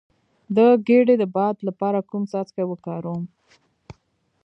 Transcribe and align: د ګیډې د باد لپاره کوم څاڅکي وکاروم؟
د 0.55 0.57
ګیډې 0.87 1.15
د 1.19 1.23
باد 1.35 1.55
لپاره 1.67 1.99
کوم 2.09 2.23
څاڅکي 2.31 2.63
وکاروم؟ 2.67 3.23